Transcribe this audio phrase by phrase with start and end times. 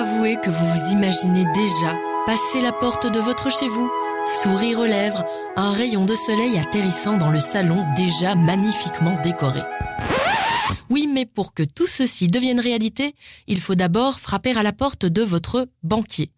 [0.00, 3.90] Avouez que vous vous imaginez déjà passer la porte de votre chez vous,
[4.42, 5.26] sourire aux lèvres,
[5.56, 9.60] un rayon de soleil atterrissant dans le salon déjà magnifiquement décoré.
[10.88, 13.14] Oui, mais pour que tout ceci devienne réalité,
[13.46, 16.30] il faut d'abord frapper à la porte de votre banquier.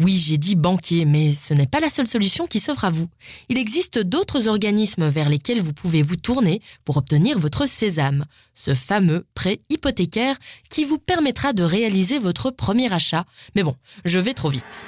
[0.00, 3.08] Oui, j'ai dit banquier, mais ce n'est pas la seule solution qui s'offre à vous.
[3.48, 8.24] Il existe d'autres organismes vers lesquels vous pouvez vous tourner pour obtenir votre sésame,
[8.54, 10.36] ce fameux prêt hypothécaire
[10.70, 13.24] qui vous permettra de réaliser votre premier achat.
[13.56, 14.84] Mais bon, je vais trop vite.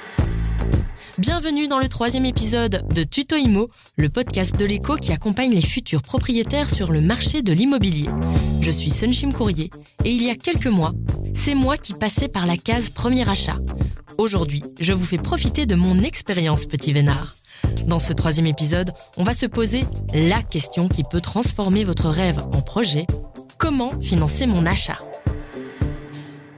[1.19, 5.61] Bienvenue dans le troisième épisode de Tuto Imo, le podcast de l'écho qui accompagne les
[5.61, 8.09] futurs propriétaires sur le marché de l'immobilier.
[8.61, 9.71] Je suis Sunshim Courrier
[10.05, 10.93] et il y a quelques mois,
[11.35, 13.57] c'est moi qui passais par la case premier achat.
[14.19, 17.35] Aujourd'hui, je vous fais profiter de mon expérience, petit vénard.
[17.87, 22.41] Dans ce troisième épisode, on va se poser la question qui peut transformer votre rêve
[22.53, 23.07] en projet.
[23.59, 24.99] Comment financer mon achat?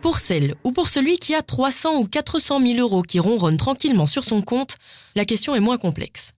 [0.02, 4.06] Pour celle ou pour celui qui a 300 ou 400 000 euros qui ronronnent tranquillement
[4.06, 4.76] sur son compte,
[5.14, 6.32] la question est moins complexe.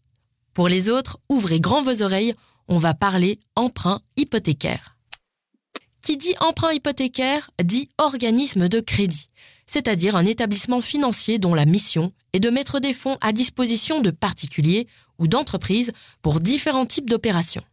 [0.52, 2.34] Pour les autres, ouvrez grand vos oreilles,
[2.68, 4.96] on va parler emprunt hypothécaire.
[6.02, 9.30] Qui dit emprunt hypothécaire dit organisme de crédit
[9.66, 14.10] c'est-à-dire un établissement financier dont la mission est de mettre des fonds à disposition de
[14.10, 14.86] particuliers
[15.18, 17.64] ou d'entreprises pour différents types d'opérations.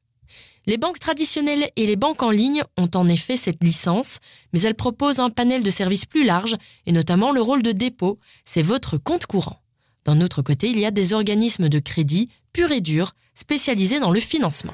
[0.67, 4.20] Les banques traditionnelles et les banques en ligne ont en effet cette licence,
[4.54, 8.20] mais elles proposent un panel de services plus large, et notamment le rôle de dépôt,
[8.45, 9.59] c'est votre compte courant.
[10.06, 14.12] D'un autre côté, il y a des organismes de crédit purs et durs, spécialisés dans
[14.12, 14.73] le financement.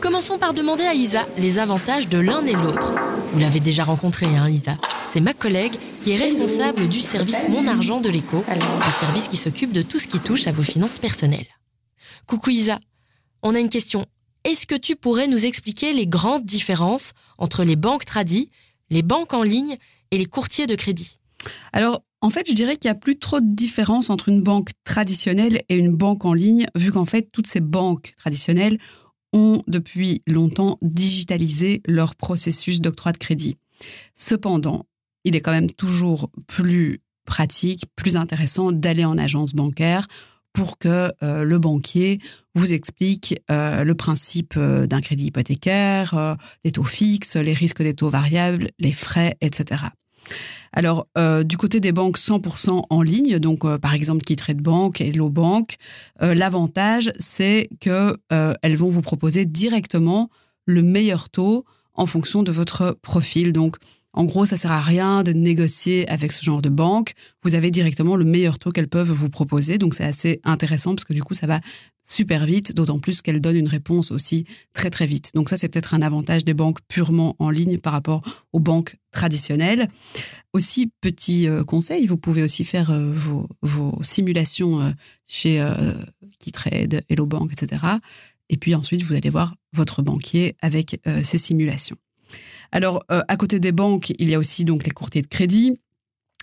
[0.00, 2.94] Commençons par demander à Isa les avantages de l'un et l'autre.
[3.32, 4.76] Vous l'avez déjà rencontré, hein, Isa
[5.10, 9.36] C'est ma collègue qui est responsable du service Mon Argent de l'écho, le service qui
[9.36, 11.46] s'occupe de tout ce qui touche à vos finances personnelles.
[12.26, 12.78] Coucou Isa,
[13.42, 14.06] on a une question.
[14.44, 18.50] Est-ce que tu pourrais nous expliquer les grandes différences entre les banques tradies,
[18.88, 19.76] les banques en ligne
[20.10, 21.20] et les courtiers de crédit?
[21.72, 24.70] Alors, en fait, je dirais qu'il n'y a plus trop de différence entre une banque
[24.84, 28.78] traditionnelle et une banque en ligne, vu qu'en fait, toutes ces banques traditionnelles
[29.32, 33.56] ont depuis longtemps digitalisé leur processus d'octroi de crédit.
[34.14, 34.86] Cependant,
[35.24, 40.06] il est quand même toujours plus pratique, plus intéressant d'aller en agence bancaire
[40.52, 42.20] pour que euh, le banquier
[42.54, 47.94] vous explique euh, le principe euh, d'un crédit hypothécaire, les taux fixes, les risques des
[47.94, 49.84] taux variables, les frais, etc.
[50.72, 51.08] Alors,
[51.44, 55.76] du côté des banques 100% en ligne, donc par exemple de Bank, Hello Bank,
[56.20, 60.30] l'avantage, c'est qu'elles vont vous proposer directement
[60.66, 63.52] le meilleur taux en fonction de votre profil.
[64.12, 67.12] En gros, ça sert à rien de négocier avec ce genre de banque.
[67.42, 69.78] Vous avez directement le meilleur taux qu'elles peuvent vous proposer.
[69.78, 71.60] Donc, c'est assez intéressant parce que du coup, ça va
[72.02, 75.30] super vite, d'autant plus qu'elles donnent une réponse aussi très, très vite.
[75.34, 78.22] Donc, ça, c'est peut-être un avantage des banques purement en ligne par rapport
[78.52, 79.88] aux banques traditionnelles.
[80.52, 83.12] Aussi, petit euh, conseil, vous pouvez aussi faire euh,
[83.62, 84.90] vos, simulations euh,
[85.26, 85.64] chez
[86.40, 87.80] KeyTrade, Hello Bank, etc.
[88.48, 91.96] Et puis ensuite, vous allez voir votre banquier avec ces simulations.
[92.72, 95.78] Alors, euh, à côté des banques, il y a aussi donc les courtiers de crédit.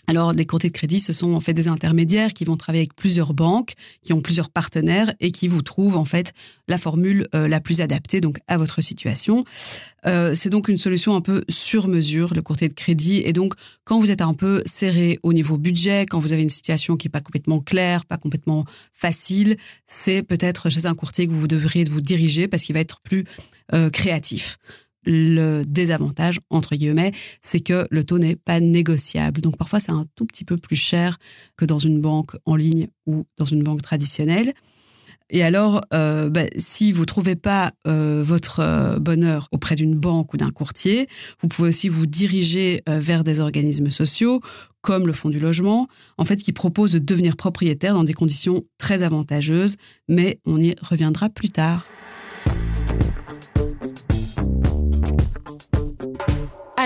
[0.09, 2.95] Alors, les courtiers de crédit, ce sont en fait des intermédiaires qui vont travailler avec
[2.95, 3.73] plusieurs banques,
[4.03, 6.31] qui ont plusieurs partenaires et qui vous trouvent en fait
[6.69, 9.43] la formule euh, la plus adaptée donc à votre situation.
[10.05, 13.21] Euh, c'est donc une solution un peu sur mesure, le courtier de crédit.
[13.25, 16.49] Et donc, quand vous êtes un peu serré au niveau budget, quand vous avez une
[16.49, 18.63] situation qui n'est pas complètement claire, pas complètement
[18.93, 19.57] facile,
[19.87, 23.25] c'est peut-être chez un courtier que vous devriez vous diriger parce qu'il va être plus
[23.91, 24.57] créatif
[25.07, 29.41] le désavantage, entre guillemets, c'est que le taux n'est pas négociable.
[29.41, 31.17] Donc parfois, c'est un tout petit peu plus cher
[31.55, 34.53] que dans une banque en ligne ou dans une banque traditionnelle.
[35.29, 40.33] Et alors, euh, bah, si vous trouvez pas euh, votre euh, bonheur auprès d'une banque
[40.33, 41.07] ou d'un courtier,
[41.41, 44.41] vous pouvez aussi vous diriger vers des organismes sociaux
[44.81, 45.87] comme le Fonds du logement,
[46.17, 49.75] en fait, qui proposent de devenir propriétaire dans des conditions très avantageuses,
[50.07, 51.87] mais on y reviendra plus tard.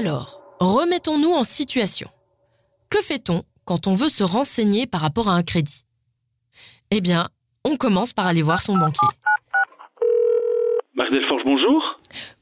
[0.04, 2.10] Alors, remettons-nous en situation.
[2.90, 5.86] Que fait-on quand on veut se renseigner par rapport à un crédit?
[6.90, 7.30] Eh bien,
[7.66, 9.08] on commence par aller voir son banquier.
[10.96, 12.00] Marc Delforge, bonjour.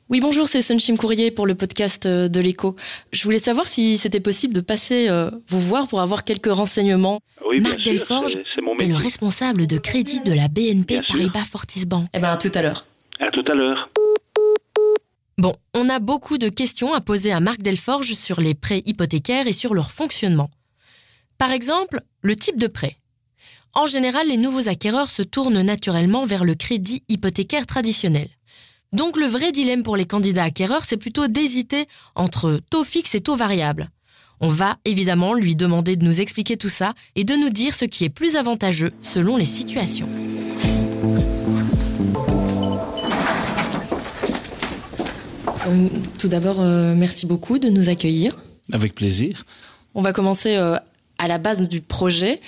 [0.07, 2.77] Oui, bonjour, c'est Sunshim Courrier pour le podcast euh, de l'écho.
[3.11, 7.19] Je voulais savoir si c'était possible de passer euh, vous voir pour avoir quelques renseignements.
[7.45, 12.07] Oui, Marc Delforge est, le responsable de crédit de la BNP Paribas Fortis Bank.
[12.13, 12.85] Eh bien, à tout à l'heure.
[13.19, 13.89] À tout à l'heure.
[15.39, 19.47] Bon, on a beaucoup de questions à poser à Marc Delforge sur les prêts hypothécaires
[19.47, 20.51] et sur leur fonctionnement.
[21.37, 22.97] Par exemple, le type de prêt.
[23.73, 28.27] En général, les nouveaux acquéreurs se tournent naturellement vers le crédit hypothécaire traditionnel.
[28.91, 33.21] Donc le vrai dilemme pour les candidats acquéreurs, c'est plutôt d'hésiter entre taux fixe et
[33.21, 33.89] taux variable.
[34.41, 37.85] On va évidemment lui demander de nous expliquer tout ça et de nous dire ce
[37.85, 40.09] qui est plus avantageux selon les situations.
[46.17, 48.35] Tout d'abord, euh, merci beaucoup de nous accueillir.
[48.71, 49.45] Avec plaisir.
[49.95, 50.77] On va commencer euh,
[51.17, 52.41] à la base du projet.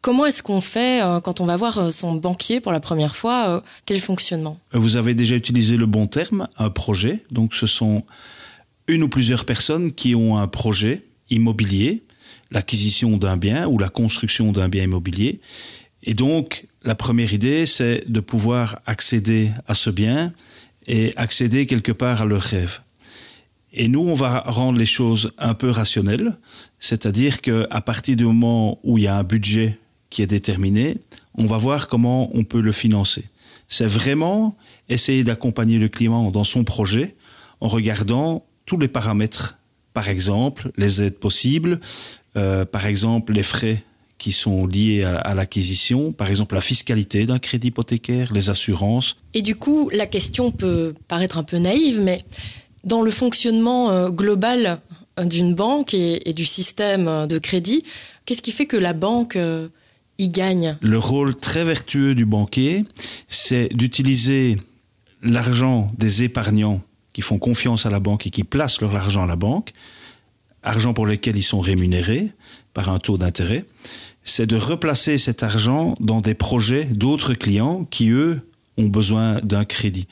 [0.00, 3.98] Comment est-ce qu'on fait quand on va voir son banquier pour la première fois Quel
[3.98, 4.56] fonctionnement?
[4.72, 7.24] Vous avez déjà utilisé le bon terme, un projet.
[7.32, 8.04] Donc ce sont
[8.86, 12.04] une ou plusieurs personnes qui ont un projet immobilier,
[12.52, 15.40] l'acquisition d'un bien ou la construction d'un bien immobilier.
[16.04, 20.32] Et donc la première idée, c'est de pouvoir accéder à ce bien
[20.88, 22.80] et accéder quelque part à leur rêve.
[23.72, 26.36] Et nous, on va rendre les choses un peu rationnelles,
[26.78, 29.78] c'est-à-dire qu'à partir du moment où il y a un budget
[30.10, 30.96] qui est déterminé,
[31.34, 33.24] on va voir comment on peut le financer.
[33.68, 34.56] C'est vraiment
[34.88, 37.14] essayer d'accompagner le client dans son projet
[37.60, 39.58] en regardant tous les paramètres,
[39.92, 41.80] par exemple les aides possibles,
[42.36, 43.84] euh, par exemple les frais
[44.18, 49.16] qui sont liées à, l'acquisition, par exemple la fiscalité d'un crédit hypothécaire, les assurances.
[49.32, 52.20] Et du coup, la question peut paraître un peu naïve, mais
[52.84, 54.80] dans le fonctionnement euh, global
[55.18, 57.84] euh, d'une banque et, du système euh, de crédit,
[58.24, 59.38] qu'est-ce qui fait que la banque
[60.18, 60.76] y gagne?
[60.80, 62.84] Le rôle très vertueux du banquier,
[63.28, 64.56] c'est d'utiliser
[65.22, 66.82] l'argent des épargnants
[67.12, 69.72] qui font confiance à la banque et qui placent leur argent à la banque,
[70.62, 72.30] argent pour lequel ils sont rémunérés
[72.74, 73.64] par un taux d'intérêt,
[74.38, 78.40] c'est de replacer cet argent dans des projets d'autres clients qui, eux,
[78.76, 80.06] ont besoin d'un crédit.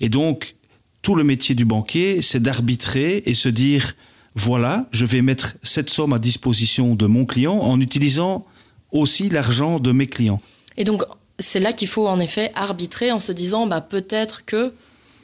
[0.00, 0.56] Et donc,
[1.00, 3.94] tout le métier du banquier, c'est d'arbitrer et se dire,
[4.34, 8.44] voilà, je vais mettre cette somme à disposition de mon client en utilisant
[8.90, 10.40] aussi l'argent de mes clients.
[10.76, 11.04] Et donc,
[11.38, 14.74] c'est là qu'il faut en effet arbitrer en se disant, bah, peut-être que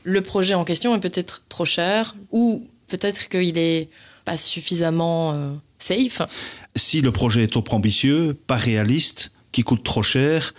[0.05, 3.89] le projet en question est peut-être trop cher ou peut-être qu'il est
[4.25, 5.50] pas suffisamment euh,
[5.85, 6.23] safe
[6.77, 10.55] si le projet est trop ambitieux, pas réaliste, qui coûte trop cher,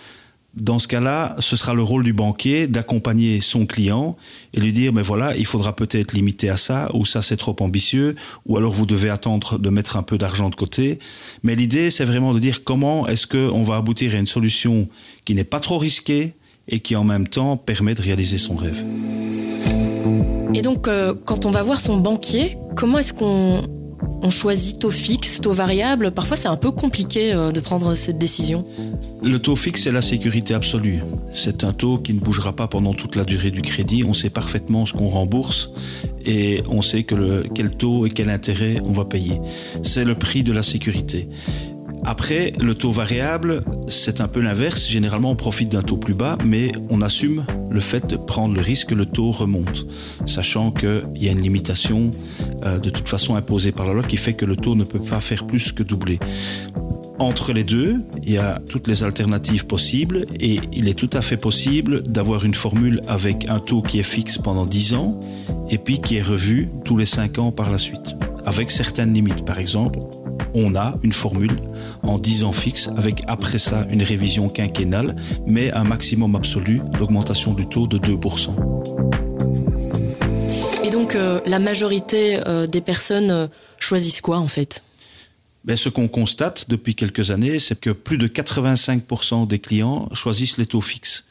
[0.55, 4.15] dans ce cas-là, ce sera le rôle du banquier d'accompagner son client
[4.53, 7.55] et lui dire, mais voilà, il faudra peut-être limiter à ça, ou ça c'est trop
[7.59, 10.99] ambitieux, ou alors vous devez attendre de mettre un peu d'argent de côté.
[11.43, 14.87] Mais l'idée, c'est vraiment de dire comment est-ce qu'on va aboutir à une solution
[15.25, 16.35] qui n'est pas trop risquée
[16.69, 18.85] et qui en même temps permet de réaliser son rêve.
[20.53, 23.67] Et donc, euh, quand on va voir son banquier, comment est-ce qu'on
[24.21, 26.11] on choisit taux fixe, taux variable.
[26.11, 28.65] Parfois, c'est un peu compliqué euh, de prendre cette décision.
[29.21, 31.03] Le taux fixe, c'est la sécurité absolue.
[31.31, 34.03] C'est un taux qui ne bougera pas pendant toute la durée du crédit.
[34.03, 35.71] On sait parfaitement ce qu'on rembourse
[36.25, 39.39] et on sait que quel taux et quel intérêt on va payer.
[39.83, 41.27] C'est le prix de la sécurité.
[42.07, 44.87] Après, le taux variable, c'est un peu l'inverse.
[44.87, 48.61] Généralement, on profite d'un taux plus bas, mais on assume le fait de prendre le
[48.61, 49.87] risque que le taux remonte,
[50.27, 52.11] sachant qu'il y a une limitation
[52.63, 54.99] euh, de toute façon imposée par la loi qui fait que le taux ne peut
[54.99, 56.19] pas faire plus que doubler.
[57.17, 61.21] Entre les deux, il y a toutes les alternatives possibles et il est tout à
[61.21, 65.19] fait possible d'avoir une formule avec un taux qui est fixe pendant 10 ans
[65.69, 68.15] et puis qui est revu tous les 5 ans par la suite,
[68.45, 69.45] avec certaines limites.
[69.45, 69.99] Par exemple,
[70.55, 71.57] on a une formule
[72.01, 75.15] en 10 ans fixe, avec après ça une révision quinquennale,
[75.45, 78.55] mais un maximum absolu d'augmentation du taux de 2%.
[80.83, 83.47] Et donc euh, la majorité euh, des personnes euh,
[83.79, 84.81] choisissent quoi en fait?
[85.65, 90.57] Ben, ce qu'on constate depuis quelques années, c'est que plus de 85% des clients choisissent
[90.57, 91.25] les taux fixes.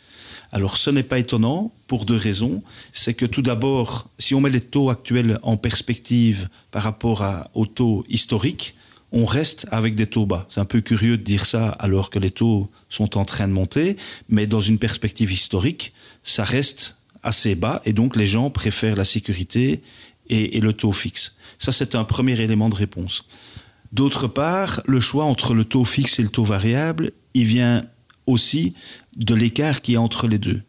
[0.50, 2.62] Alors ce n'est pas étonnant pour deux raisons.
[2.93, 7.50] C'est que tout d'abord, si on met les taux actuels en perspective par rapport à,
[7.54, 8.75] aux taux historiques,
[9.14, 10.47] on reste avec des taux bas.
[10.50, 13.52] C'est un peu curieux de dire ça alors que les taux sont en train de
[13.52, 13.97] monter,
[14.28, 15.92] mais dans une perspective historique,
[16.25, 19.83] ça reste assez bas et donc les gens préfèrent la sécurité
[20.28, 21.37] et, le taux fixe.
[21.59, 23.25] Ça, c'est un premier élément de réponse.
[23.92, 27.83] D'autre part, le choix entre le taux fixe et le taux variable, il vient
[28.26, 28.75] aussi
[29.16, 30.62] de l'écart qui est entre les deux.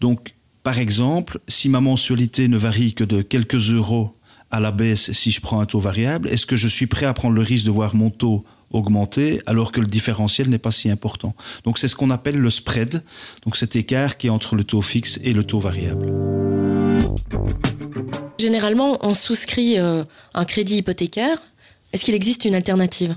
[0.00, 4.14] Donc, par exemple, si ma mensualité ne varie que de quelques euros
[4.50, 7.14] à la baisse si je prends un taux variable Est-ce que je suis prêt à
[7.14, 10.90] prendre le risque de voir mon taux augmenter alors que le différentiel n'est pas si
[10.90, 11.34] important?
[11.64, 13.02] Donc c'est ce qu'on appelle le spread,
[13.44, 16.12] donc cet écart qui est entre le taux fixe et le taux variable.
[18.38, 20.02] Généralement, on souscrit euh,
[20.34, 21.42] un crédit hypothécaire.
[21.92, 23.14] Est-ce qu'il existe une alternative?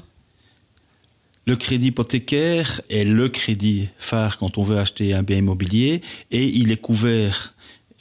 [1.45, 6.45] Le crédit hypothécaire est le crédit phare quand on veut acheter un bien immobilier et
[6.45, 7.52] il est couvert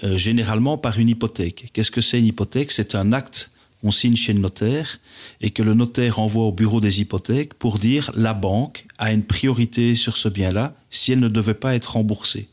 [0.05, 1.71] euh, généralement par une hypothèque.
[1.73, 2.73] Qu'est-ce que c'est une hypothèque?
[2.73, 5.01] C'est un acte qu'on signe chez le notaire
[5.41, 9.25] et que le notaire envoie au bureau des hypothèques pour dire la banque a une
[9.25, 12.49] priorité sur ce bien-là si elle ne devait pas être remboursée.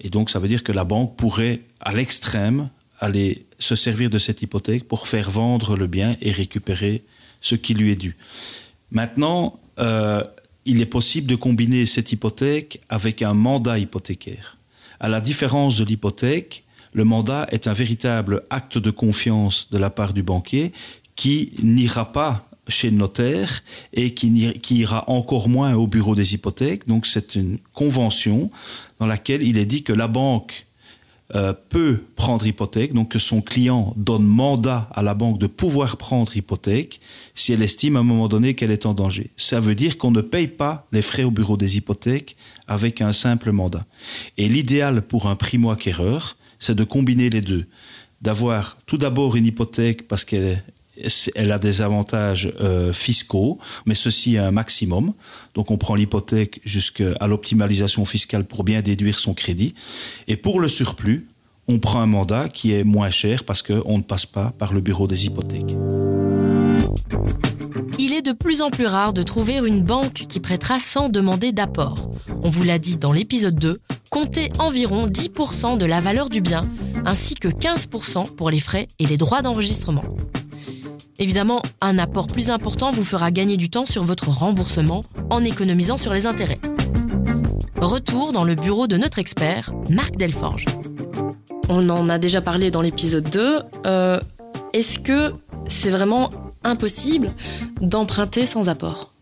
[0.00, 4.18] Et donc, ça veut dire que la banque pourrait, à l'extrême, aller se servir de
[4.18, 7.02] cette hypothèque pour faire vendre le bien et récupérer
[7.40, 8.16] ce qui lui est dû.
[8.90, 10.22] Maintenant, euh,
[10.64, 14.55] il est possible de combiner cette hypothèque avec un mandat hypothécaire.
[15.00, 19.90] À la différence de l'hypothèque, le mandat est un véritable acte de confiance de la
[19.90, 20.72] part du banquier
[21.14, 23.62] qui n'ira pas chez le notaire
[23.92, 24.28] et qui,
[24.70, 26.86] ira encore moins au bureau des hypothèques.
[26.86, 28.50] Donc c'est une convention
[28.98, 30.65] dans laquelle il est dit que la banque
[31.34, 35.96] euh, peut prendre hypothèque, donc que son client donne mandat à la banque de pouvoir
[35.96, 37.00] prendre hypothèque
[37.34, 39.30] si elle estime à un moment donné qu'elle est en danger.
[39.36, 42.36] Ça veut dire qu'on ne paye pas les frais au bureau des hypothèques
[42.68, 43.86] avec un simple mandat.
[44.38, 47.66] Et l'idéal pour un primo-acquéreur, c'est de combiner les deux.
[48.22, 50.62] D'avoir tout d'abord une hypothèque parce qu'elle
[51.34, 55.12] elle a des avantages euh, fiscaux, mais ceci à un maximum.
[55.54, 59.74] Donc on prend l'hypothèque jusqu'à l'optimalisation fiscale pour bien déduire son crédit.
[60.28, 61.26] Et pour le surplus,
[61.68, 64.80] on prend un mandat qui est moins cher parce qu'on ne passe pas par le
[64.80, 65.76] bureau des hypothèques.
[67.98, 71.52] Il est de plus en plus rare de trouver une banque qui prêtera sans demander
[71.52, 72.10] d'apport.
[72.42, 73.78] On vous l'a dit dans l'épisode 2,
[74.10, 76.68] comptez environ 10% de la valeur du bien,
[77.04, 80.04] ainsi que 15% pour les frais et les droits d'enregistrement.
[81.18, 85.96] Évidemment, un apport plus important vous fera gagner du temps sur votre remboursement en économisant
[85.96, 86.60] sur les intérêts.
[87.80, 90.66] Retour dans le bureau de notre expert, Marc Delforge.
[91.68, 93.60] On en a déjà parlé dans l'épisode 2.
[93.86, 94.20] Euh,
[94.72, 95.32] est-ce que
[95.68, 96.30] c'est vraiment
[96.64, 97.32] impossible
[97.80, 99.14] d'emprunter sans apport?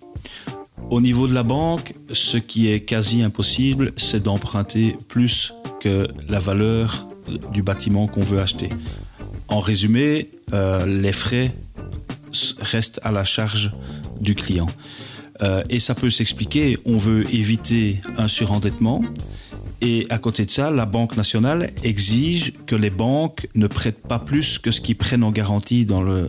[0.91, 6.41] Au niveau de la banque, ce qui est quasi impossible, c'est d'emprunter plus que la
[6.41, 7.07] valeur
[7.53, 8.69] du bâtiment qu'on veut acheter.
[9.49, 11.55] En résumé, euh, les frais
[12.61, 13.73] reste à la charge
[14.21, 14.69] du client.
[15.43, 19.03] Euh, et ça peut s'expliquer, on veut éviter un surendettement.
[19.81, 24.19] Et à côté de ça, la Banque nationale exige que les banques ne prêtent pas
[24.19, 26.27] plus que ce qu'ils prennent en garantie dans le,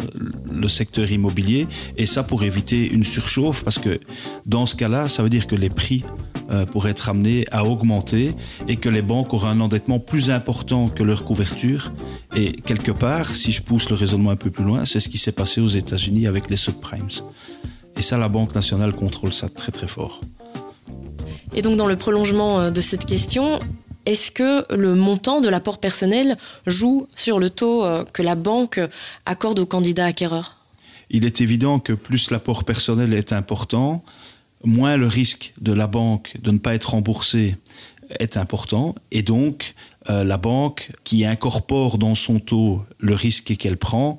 [0.67, 1.67] secteur immobilier.
[1.95, 4.00] Et ça pour éviter une surchauffe, parce que
[4.45, 6.03] dans ce cas-là, ça veut dire que les prix
[6.51, 8.33] euh, pour être amenés à augmenter
[8.67, 11.93] et que les banques auront un endettement plus important que leur couverture.
[12.35, 15.17] Et quelque part, si je pousse le raisonnement un peu plus loin, c'est ce qui
[15.17, 17.07] s'est passé aux États-Unis avec les subprimes.
[17.97, 20.19] Et ça, la Banque nationale contrôle ça très très fort.
[21.53, 23.59] Et donc, dans le prolongement euh, de cette question,
[24.05, 26.37] est-ce que le montant de l'apport personnel
[26.67, 28.81] joue sur le taux euh, que la banque
[29.25, 30.57] accorde aux candidats acquéreurs?
[31.09, 34.03] Il est évident que plus l'apport personnel est important,
[34.65, 37.55] moins le risque de la banque de ne pas être remboursé
[38.19, 38.95] est important.
[39.11, 39.75] Et donc,
[40.09, 44.17] euh, la banque qui incorpore dans son taux le risque qu'elle prend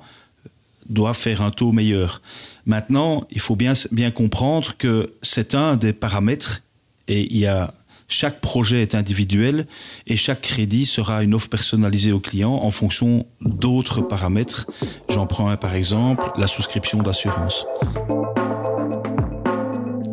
[0.89, 2.21] doit faire un taux meilleur.
[2.65, 6.61] Maintenant, il faut bien, bien comprendre que c'est un des paramètres
[7.07, 7.73] et il y a
[8.09, 9.67] chaque projet est individuel
[10.07, 14.65] et chaque crédit sera une offre personnalisée au client en fonction d'autres paramètres.
[15.09, 17.65] J'en prends un par exemple, la souscription d'assurance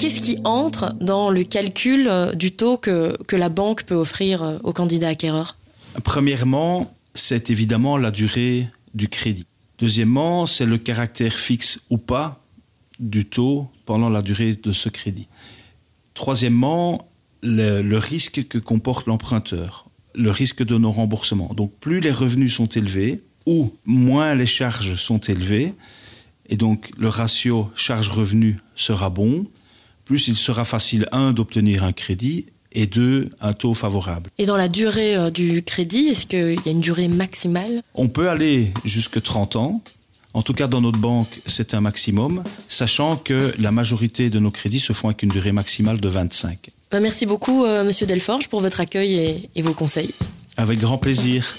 [0.04, 4.42] qu'est-ce qui entre dans le calcul euh, du taux que, que la banque peut offrir
[4.42, 5.56] euh, aux candidats acquéreurs
[6.02, 9.46] Premièrement, c'est évidemment la durée du crédit.
[9.78, 12.44] Deuxièmement, c'est le caractère fixe ou pas
[12.98, 15.28] du taux pendant la durée de ce crédit.
[16.14, 17.08] Troisièmement,
[17.42, 21.52] le, risque que comporte l'emprunteur, le risque de non-remboursement.
[21.54, 25.74] Donc plus les revenus sont élevés ou moins les charges sont élevées,
[26.48, 29.46] et donc le ratio charge-revenu sera bon,
[30.04, 34.30] plus il sera facile, un, d'obtenir un crédit et deux, un taux favorable.
[34.38, 37.82] Et dans la durée euh, du crédit, est-ce qu'il y a une durée maximale?
[37.94, 39.82] On peut aller jusque 30 ans.
[40.32, 44.50] En tout cas, dans notre banque, c'est un maximum, sachant que la majorité de nos
[44.50, 46.70] crédits se font avec une durée maximale de 25.
[46.90, 50.12] Ben, merci beaucoup, euh, Monsieur Delforge, pour votre accueil et, et vos conseils.
[50.56, 51.56] Avec grand plaisir.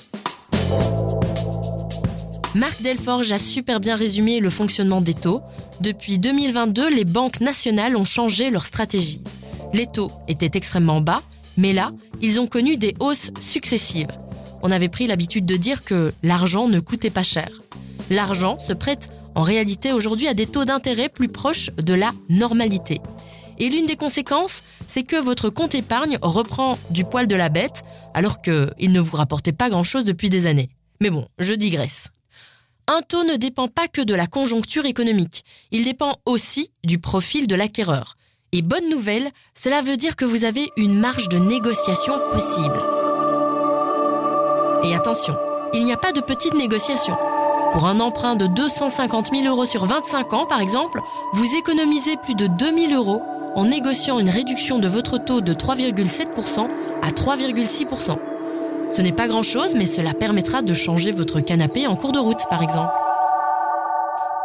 [2.54, 5.42] Marc Delforge a super bien résumé le fonctionnement des taux.
[5.82, 9.22] Depuis 2022, les banques nationales ont changé leur stratégie.
[9.76, 11.22] Les taux étaient extrêmement bas,
[11.58, 11.92] mais là,
[12.22, 14.08] ils ont connu des hausses successives.
[14.64, 17.50] On avait pris l'habitude de dire que l'argent ne coûtait pas cher.
[18.10, 23.02] L'argent se prête en réalité aujourd'hui à des taux d'intérêt plus proches de la normalité.
[23.60, 27.84] Et l'une des conséquences, c'est que votre compte épargne reprend du poil de la bête,
[28.14, 30.70] alors qu'il ne vous rapportait pas grand-chose depuis des années.
[31.02, 32.12] Mais bon, je digresse.
[32.88, 37.46] Un taux ne dépend pas que de la conjoncture économique, il dépend aussi du profil
[37.46, 38.16] de l'acquéreur.
[38.58, 42.80] Et bonne nouvelle, cela veut dire que vous avez une marge de négociation possible.
[44.82, 45.36] Et attention,
[45.74, 47.18] il n'y a pas de petite négociation.
[47.74, 51.02] Pour un emprunt de 250 000 euros sur 25 ans, par exemple,
[51.34, 53.22] vous économisez plus de 2 000 euros
[53.56, 56.70] en négociant une réduction de votre taux de 3,7%
[57.02, 58.18] à 3,6%.
[58.90, 62.46] Ce n'est pas grand-chose, mais cela permettra de changer votre canapé en cours de route,
[62.50, 62.94] par exemple.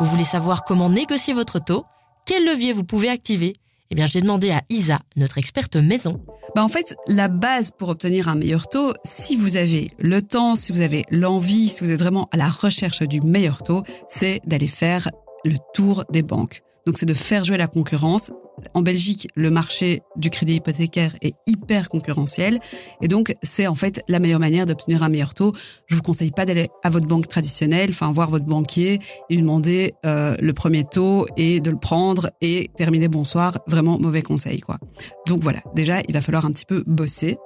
[0.00, 1.84] Vous voulez savoir comment négocier votre taux?
[2.26, 3.52] Quel levier vous pouvez activer?
[3.92, 6.24] Eh bien, j'ai demandé à Isa, notre experte maison.
[6.54, 10.54] Bah en fait, la base pour obtenir un meilleur taux, si vous avez le temps,
[10.54, 14.40] si vous avez l'envie, si vous êtes vraiment à la recherche du meilleur taux, c'est
[14.46, 15.08] d'aller faire
[15.44, 16.62] le tour des banques.
[16.86, 18.30] Donc c'est de faire jouer la concurrence.
[18.74, 22.58] En Belgique, le marché du crédit hypothécaire est hyper concurrentiel
[23.00, 25.54] et donc c'est en fait la meilleure manière d'obtenir un meilleur taux.
[25.86, 28.98] Je vous conseille pas d'aller à votre banque traditionnelle, enfin voir votre banquier
[29.30, 33.58] lui demander euh, le premier taux et de le prendre et terminer bonsoir.
[33.66, 34.78] Vraiment mauvais conseil quoi.
[35.26, 37.38] Donc voilà, déjà il va falloir un petit peu bosser.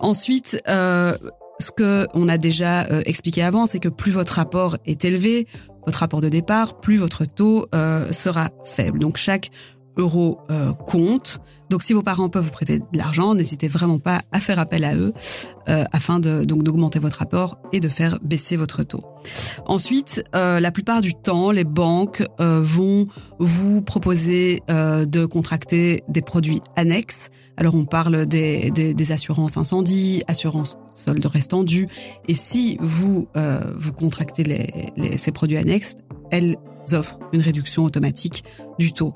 [0.00, 1.16] Ensuite, euh,
[1.60, 5.46] ce que on a déjà euh, expliqué avant, c'est que plus votre rapport est élevé,
[5.88, 8.98] votre rapport de départ, plus votre taux euh, sera faible.
[8.98, 9.50] Donc chaque
[9.96, 11.40] euro euh, compte.
[11.70, 14.84] Donc si vos parents peuvent vous prêter de l'argent, n'hésitez vraiment pas à faire appel
[14.84, 15.14] à eux
[15.68, 19.02] euh, afin de donc d'augmenter votre rapport et de faire baisser votre taux.
[19.66, 23.06] Ensuite, euh, la plupart du temps, les banques euh, vont
[23.38, 27.30] vous proposer euh, de contracter des produits annexes.
[27.56, 31.88] Alors on parle des, des, des assurances incendie, assurances solde restant dû.
[32.26, 34.44] Et si vous euh, vous contractez
[35.16, 35.96] ces produits annexes,
[36.30, 36.56] elles
[36.92, 38.44] offrent une réduction automatique
[38.78, 39.14] du taux.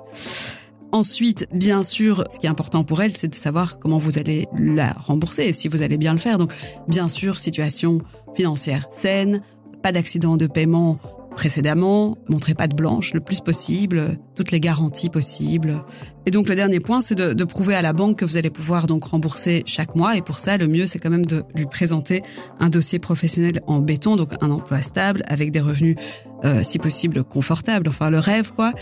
[0.92, 4.46] Ensuite, bien sûr, ce qui est important pour elle, c'est de savoir comment vous allez
[4.56, 6.36] la rembourser et si vous allez bien le faire.
[6.36, 6.52] Donc,
[6.86, 8.02] bien sûr, situation
[8.34, 9.40] financière saine,
[9.82, 10.98] pas d'accident de paiement
[11.34, 15.82] précédemment, montrez pas de blanche le plus possible, toutes les garanties possibles.
[16.26, 18.50] Et donc le dernier point, c'est de, de, prouver à la banque que vous allez
[18.50, 20.16] pouvoir donc rembourser chaque mois.
[20.16, 22.22] Et pour ça, le mieux, c'est quand même de lui présenter
[22.60, 25.96] un dossier professionnel en béton, donc un emploi stable avec des revenus
[26.44, 28.72] euh, si possible confortables, enfin le rêve quoi.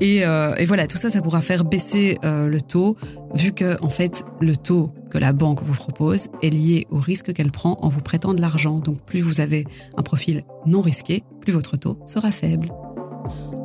[0.00, 2.96] Et, euh, et voilà, tout ça, ça pourra faire baisser euh, le taux,
[3.34, 7.34] vu que en fait le taux que la banque vous propose est lié au risque
[7.34, 8.78] qu'elle prend en vous prêtant de l'argent.
[8.78, 9.66] Donc plus vous avez
[9.98, 12.70] un profil non risqué, plus votre taux sera faible.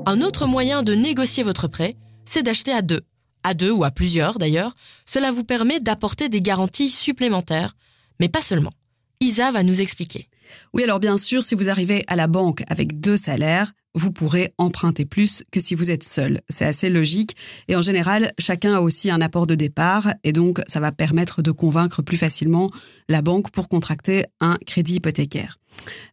[0.06, 3.02] Un autre moyen de négocier votre prêt, c'est d'acheter à deux.
[3.48, 4.76] À deux ou à plusieurs d'ailleurs.
[5.06, 7.78] Cela vous permet d'apporter des garanties supplémentaires,
[8.20, 8.74] mais pas seulement.
[9.22, 10.28] Isa va nous expliquer.
[10.74, 14.54] Oui, alors bien sûr, si vous arrivez à la banque avec deux salaires, vous pourrez
[14.58, 16.42] emprunter plus que si vous êtes seul.
[16.50, 17.38] C'est assez logique.
[17.70, 21.42] Et en général, chacun a aussi un apport de départ et donc ça va permettre
[21.42, 22.70] de convaincre plus facilement
[23.08, 25.58] la banque pour contracter un crédit hypothécaire.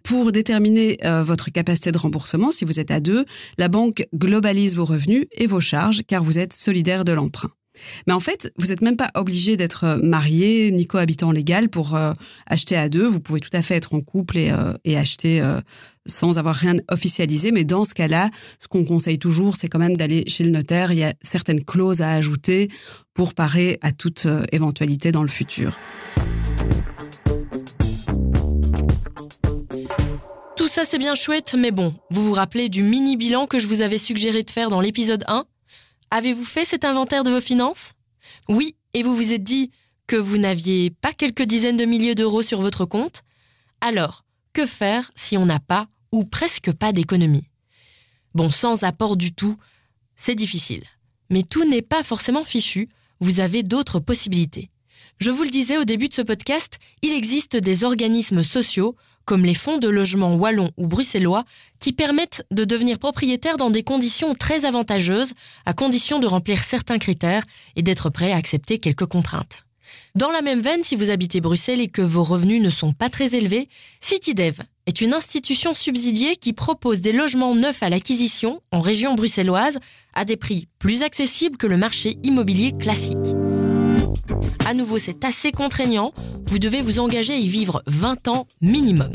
[0.02, 3.24] Pour déterminer euh, votre capacité de remboursement, si vous êtes à deux,
[3.58, 7.50] la banque globalise vos revenus et vos charges car vous êtes solidaire de l'emprunt.
[8.06, 12.12] Mais en fait, vous n'êtes même pas obligé d'être marié ni cohabitant légal pour euh,
[12.46, 13.06] acheter à deux.
[13.06, 15.60] Vous pouvez tout à fait être en couple et, euh, et acheter euh,
[16.06, 17.52] sans avoir rien officialisé.
[17.52, 20.92] Mais dans ce cas-là, ce qu'on conseille toujours, c'est quand même d'aller chez le notaire.
[20.92, 22.68] Il y a certaines clauses à ajouter
[23.14, 25.78] pour parer à toute euh, éventualité dans le futur.
[30.74, 33.80] Ça, c'est bien chouette, mais bon, vous vous rappelez du mini bilan que je vous
[33.80, 35.46] avais suggéré de faire dans l'épisode 1
[36.10, 37.92] Avez-vous fait cet inventaire de vos finances?
[38.48, 39.70] Oui, et vous vous êtes dit
[40.08, 43.22] que vous n'aviez pas quelques dizaines de milliers d'euros sur votre compte?
[43.80, 47.48] Alors, que faire si on n'a pas ou presque pas d'économie?
[48.34, 49.56] Bon, sans apport du tout,
[50.16, 50.82] c'est difficile.
[51.30, 52.88] Mais tout n'est pas forcément fichu,
[53.20, 54.70] vous avez d'autres possibilités.
[55.18, 59.44] Je vous le disais au début de ce podcast, il existe des organismes sociaux comme
[59.44, 61.44] les fonds de logement wallons ou bruxellois,
[61.78, 65.32] qui permettent de devenir propriétaire dans des conditions très avantageuses,
[65.66, 67.44] à condition de remplir certains critères
[67.76, 69.64] et d'être prêt à accepter quelques contraintes.
[70.14, 73.08] Dans la même veine, si vous habitez Bruxelles et que vos revenus ne sont pas
[73.08, 73.68] très élevés,
[74.00, 79.78] CityDev est une institution subsidiée qui propose des logements neufs à l'acquisition en région bruxelloise
[80.14, 83.34] à des prix plus accessibles que le marché immobilier classique.
[84.64, 86.12] À nouveau, c'est assez contraignant.
[86.46, 89.10] Vous devez vous engager à y vivre 20 ans minimum.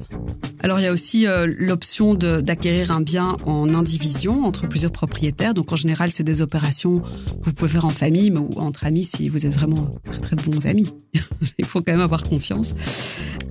[0.61, 5.53] Alors il y a aussi euh, l'option d'acquérir un bien en indivision entre plusieurs propriétaires.
[5.53, 8.85] Donc en général, c'est des opérations que vous pouvez faire en famille mais ou entre
[8.85, 10.89] amis si vous êtes vraiment très très bons amis.
[11.57, 12.73] Il faut quand même avoir confiance.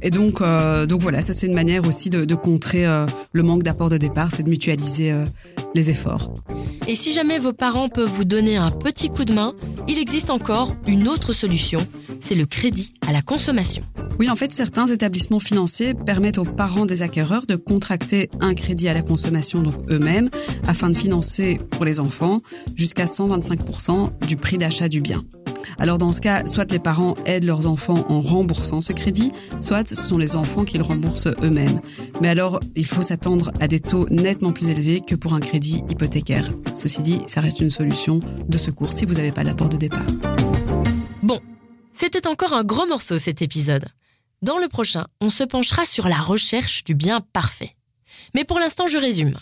[0.03, 3.43] Et donc euh, donc voilà, ça c'est une manière aussi de, de contrer euh, le
[3.43, 5.25] manque d'apport de départ, c'est de mutualiser euh,
[5.75, 6.33] les efforts.
[6.87, 9.55] Et si jamais vos parents peuvent vous donner un petit coup de main,
[9.89, 11.81] il existe encore une autre solution,
[12.21, 13.83] c'est le crédit à la consommation.
[14.19, 18.89] Oui, en fait, certains établissements financiers permettent aux parents des acquéreurs de contracter un crédit
[18.89, 20.29] à la consommation, donc eux-mêmes,
[20.67, 22.41] afin de financer pour les enfants
[22.75, 25.23] jusqu'à 125% du prix d'achat du bien.
[25.79, 29.89] Alors dans ce cas, soit les parents aident leurs enfants en remboursant ce crédit, soit
[29.89, 31.81] ce sont les enfants qui le remboursent eux-mêmes.
[32.21, 35.83] Mais alors, il faut s'attendre à des taux nettement plus élevés que pour un crédit
[35.89, 36.49] hypothécaire.
[36.75, 40.07] Ceci dit, ça reste une solution de secours si vous n'avez pas d'apport de départ.
[41.23, 41.41] Bon,
[41.93, 43.87] c'était encore un gros morceau cet épisode.
[44.43, 47.75] Dans le prochain, on se penchera sur la recherche du bien parfait.
[48.35, 49.37] Mais pour l'instant, je résume.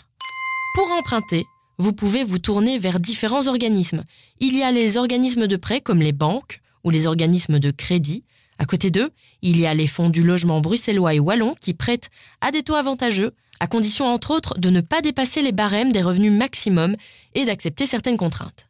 [0.73, 1.45] Pour emprunter,
[1.77, 4.03] vous pouvez vous tourner vers différents organismes.
[4.39, 8.23] Il y a les organismes de prêt comme les banques ou les organismes de crédit.
[8.57, 9.11] À côté d'eux,
[9.43, 12.09] il y a les fonds du logement bruxellois et wallon qui prêtent
[12.41, 16.01] à des taux avantageux, à condition entre autres de ne pas dépasser les barèmes des
[16.01, 16.95] revenus maximum
[17.35, 18.67] et d'accepter certaines contraintes.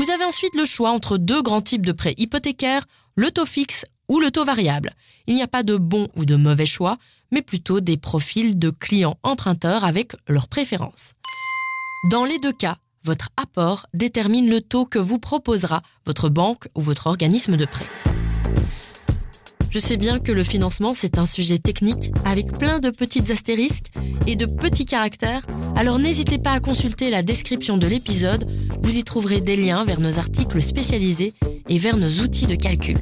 [0.00, 3.86] Vous avez ensuite le choix entre deux grands types de prêts hypothécaires, le taux fixe
[4.08, 4.92] ou le taux variable.
[5.28, 6.98] Il n'y a pas de bon ou de mauvais choix,
[7.30, 11.12] mais plutôt des profils de clients emprunteurs avec leurs préférences.
[12.10, 16.82] Dans les deux cas, votre apport détermine le taux que vous proposera votre banque ou
[16.82, 17.86] votre organisme de prêt.
[19.70, 23.90] Je sais bien que le financement, c'est un sujet technique avec plein de petites astérisques
[24.26, 28.46] et de petits caractères, alors n'hésitez pas à consulter la description de l'épisode,
[28.82, 31.32] vous y trouverez des liens vers nos articles spécialisés
[31.70, 32.98] et vers nos outils de calcul.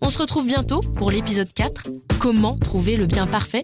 [0.00, 1.86] On se retrouve bientôt pour l'épisode 4,
[2.18, 3.62] Comment trouver le bien parfait?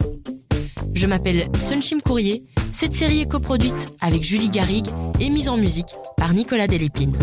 [0.96, 4.86] Je m'appelle Sunshim Courrier, cette série est coproduite avec Julie Garrigue
[5.20, 7.14] et mise en musique par Nicolas Delépine.